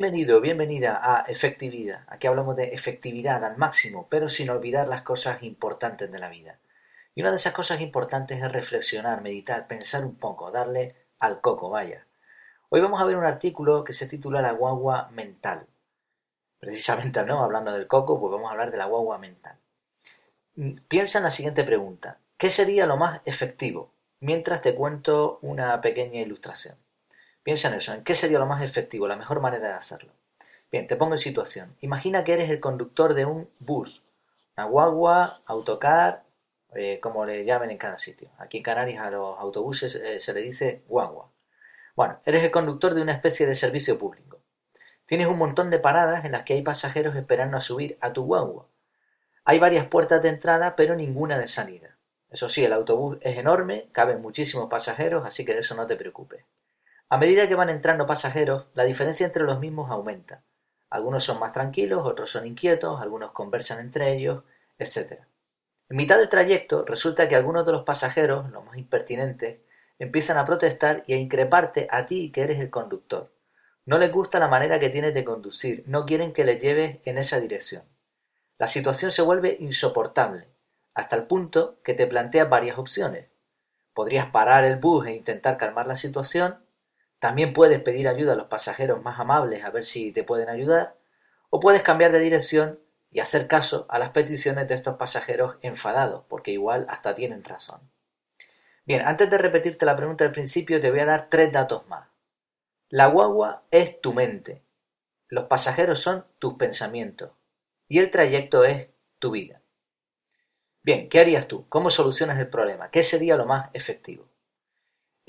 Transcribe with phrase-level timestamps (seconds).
[0.00, 2.04] Bienvenido, bienvenida a Efectividad.
[2.06, 6.58] Aquí hablamos de efectividad al máximo, pero sin olvidar las cosas importantes de la vida.
[7.14, 11.68] Y una de esas cosas importantes es reflexionar, meditar, pensar un poco, darle al coco,
[11.68, 12.06] vaya.
[12.70, 15.66] Hoy vamos a ver un artículo que se titula La guagua mental.
[16.58, 17.44] Precisamente, ¿no?
[17.44, 19.58] Hablando del coco, pues vamos a hablar de la guagua mental.
[20.88, 22.20] Piensa en la siguiente pregunta.
[22.38, 23.92] ¿Qué sería lo más efectivo?
[24.20, 26.78] Mientras te cuento una pequeña ilustración.
[27.42, 30.12] Piensa en eso, en qué sería lo más efectivo, la mejor manera de hacerlo.
[30.70, 31.74] Bien, te pongo en situación.
[31.80, 34.04] Imagina que eres el conductor de un bus,
[34.56, 36.24] una guagua, autocar,
[36.74, 38.30] eh, como le llamen en cada sitio.
[38.38, 41.30] Aquí en Canarias a los autobuses eh, se le dice guagua.
[41.96, 44.38] Bueno, eres el conductor de una especie de servicio público.
[45.06, 48.24] Tienes un montón de paradas en las que hay pasajeros esperando a subir a tu
[48.24, 48.68] guagua.
[49.44, 51.96] Hay varias puertas de entrada, pero ninguna de salida.
[52.30, 55.96] Eso sí, el autobús es enorme, caben muchísimos pasajeros, así que de eso no te
[55.96, 56.44] preocupes.
[57.12, 60.44] A medida que van entrando pasajeros, la diferencia entre los mismos aumenta.
[60.90, 64.44] Algunos son más tranquilos, otros son inquietos, algunos conversan entre ellos,
[64.78, 65.24] etc.
[65.88, 69.58] En mitad del trayecto resulta que algunos de los pasajeros, los más impertinentes,
[69.98, 73.32] empiezan a protestar y a increparte a ti que eres el conductor.
[73.86, 77.18] No les gusta la manera que tienes de conducir, no quieren que les lleves en
[77.18, 77.82] esa dirección.
[78.56, 80.46] La situación se vuelve insoportable,
[80.94, 83.26] hasta el punto que te planteas varias opciones.
[83.94, 86.60] Podrías parar el bus e intentar calmar la situación,
[87.20, 90.96] también puedes pedir ayuda a los pasajeros más amables a ver si te pueden ayudar,
[91.50, 92.80] o puedes cambiar de dirección
[93.12, 97.80] y hacer caso a las peticiones de estos pasajeros enfadados, porque igual hasta tienen razón.
[98.86, 102.08] Bien, antes de repetirte la pregunta del principio, te voy a dar tres datos más.
[102.88, 104.64] La guagua es tu mente,
[105.28, 107.32] los pasajeros son tus pensamientos
[107.86, 109.60] y el trayecto es tu vida.
[110.82, 111.68] Bien, ¿qué harías tú?
[111.68, 112.90] ¿Cómo solucionas el problema?
[112.90, 114.29] ¿Qué sería lo más efectivo?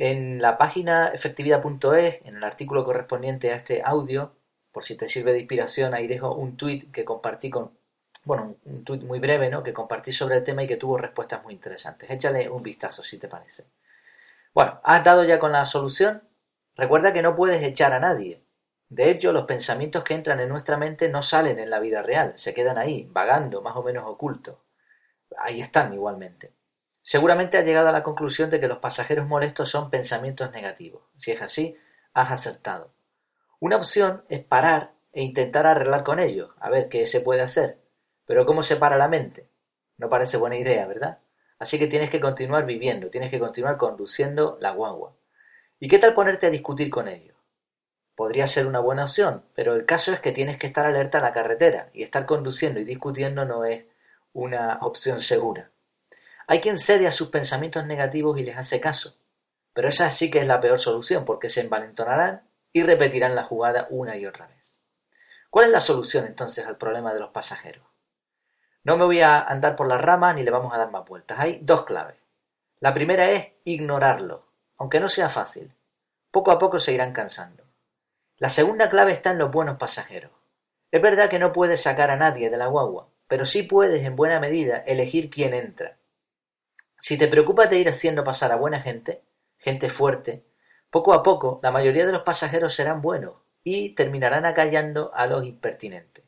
[0.04, 4.34] En la página efectividad.es, en el artículo correspondiente a este audio,
[4.72, 7.78] por si te sirve de inspiración, ahí dejo un tweet que compartí con,
[8.24, 9.62] bueno, un tweet muy breve, ¿no?
[9.62, 12.10] Que compartí sobre el tema y que tuvo respuestas muy interesantes.
[12.10, 13.68] Échale un vistazo si te parece.
[14.56, 16.24] Bueno, ¿has dado ya con la solución?
[16.76, 18.44] Recuerda que no puedes echar a nadie.
[18.90, 22.34] De hecho, los pensamientos que entran en nuestra mente no salen en la vida real,
[22.38, 24.58] se quedan ahí, vagando, más o menos ocultos.
[25.38, 26.56] Ahí están igualmente.
[27.04, 31.04] Seguramente has llegado a la conclusión de que los pasajeros molestos son pensamientos negativos.
[31.18, 31.78] Si es así,
[32.14, 32.94] has acertado.
[33.60, 37.80] Una opción es parar e intentar arreglar con ellos, a ver qué se puede hacer.
[38.26, 39.50] Pero ¿cómo se para la mente?
[39.98, 41.20] No parece buena idea, ¿verdad?
[41.60, 45.16] Así que tienes que continuar viviendo, tienes que continuar conduciendo la guagua.
[45.80, 47.36] ¿Y qué tal ponerte a discutir con ellos?
[48.16, 51.22] Podría ser una buena opción, pero el caso es que tienes que estar alerta a
[51.22, 53.86] la carretera y estar conduciendo y discutiendo no es
[54.34, 55.71] una opción segura.
[56.48, 59.16] Hay quien cede a sus pensamientos negativos y les hace caso,
[59.74, 63.88] pero esa sí que es la peor solución, porque se envalentonarán y repetirán la jugada
[63.90, 64.80] una y otra vez.
[65.50, 67.86] ¿Cuál es la solución entonces al problema de los pasajeros?
[68.84, 71.40] No me voy a andar por las ramas ni le vamos a dar más vueltas.
[71.40, 72.18] Hay dos claves.
[72.80, 74.48] La primera es ignorarlo,
[74.78, 75.76] aunque no sea fácil.
[76.32, 77.64] Poco a poco se irán cansando.
[78.38, 80.32] La segunda clave está en los buenos pasajeros.
[80.90, 84.16] Es verdad que no puedes sacar a nadie de la guagua, pero sí puedes en
[84.16, 85.98] buena medida elegir quién entra.
[87.04, 89.24] Si te preocupas de ir haciendo pasar a buena gente,
[89.58, 90.46] gente fuerte,
[90.92, 95.44] poco a poco la mayoría de los pasajeros serán buenos y terminarán acallando a los
[95.44, 96.24] impertinentes.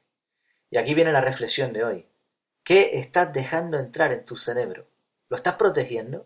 [0.71, 2.07] Y aquí viene la reflexión de hoy.
[2.63, 4.87] ¿Qué estás dejando entrar en tu cerebro?
[5.29, 6.25] ¿Lo estás protegiendo?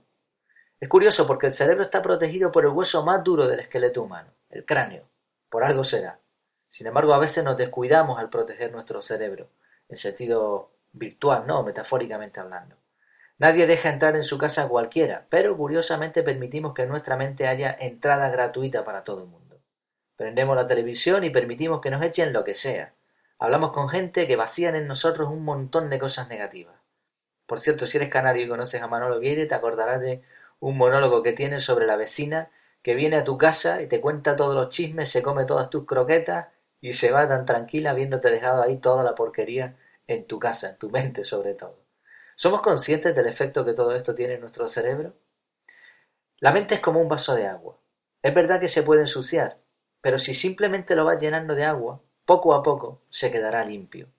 [0.80, 4.32] Es curioso porque el cerebro está protegido por el hueso más duro del esqueleto humano,
[4.50, 5.10] el cráneo.
[5.50, 6.22] Por algo será.
[6.70, 9.50] Sin embargo, a veces nos descuidamos al proteger nuestro cerebro,
[9.90, 12.78] en sentido virtual, no metafóricamente hablando.
[13.40, 17.48] Nadie deja entrar en su casa a cualquiera, pero curiosamente permitimos que en nuestra mente
[17.48, 19.62] haya entrada gratuita para todo el mundo.
[20.16, 22.96] Prendemos la televisión y permitimos que nos echen lo que sea.
[23.38, 26.76] Hablamos con gente que vacían en nosotros un montón de cosas negativas.
[27.46, 30.24] Por cierto, si eres canario y conoces a Manolo Gueire, te acordarás de
[30.60, 32.50] un monólogo que tiene sobre la vecina
[32.82, 35.86] que viene a tu casa y te cuenta todos los chismes, se come todas tus
[35.86, 36.48] croquetas
[36.82, 40.78] y se va tan tranquila habiéndote dejado ahí toda la porquería en tu casa, en
[40.78, 41.87] tu mente sobre todo.
[42.40, 45.16] ¿Somos conscientes del efecto que todo esto tiene en nuestro cerebro?
[46.38, 47.80] La mente es como un vaso de agua.
[48.22, 49.58] Es verdad que se puede ensuciar,
[50.02, 54.10] pero si simplemente lo vas llenando de agua, poco a poco se quedará limpio.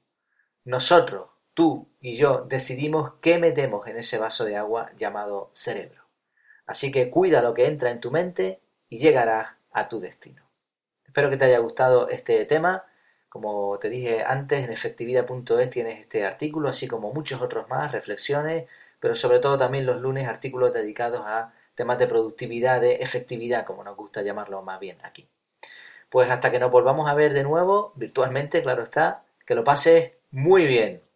[0.64, 6.02] Nosotros, tú y yo, decidimos qué metemos en ese vaso de agua llamado cerebro.
[6.66, 10.42] Así que cuida lo que entra en tu mente y llegarás a tu destino.
[11.04, 12.84] Espero que te haya gustado este tema
[13.28, 18.66] como te dije antes, en efectividad.es tienes este artículo, así como muchos otros más, reflexiones,
[19.00, 23.84] pero sobre todo también los lunes artículos dedicados a temas de productividad, de efectividad, como
[23.84, 25.28] nos gusta llamarlo más bien aquí.
[26.10, 30.12] Pues hasta que nos volvamos a ver de nuevo, virtualmente, claro está, que lo pases
[30.30, 31.07] muy bien.